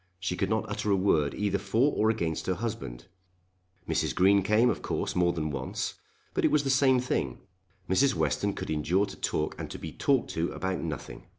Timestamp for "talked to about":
9.91-10.79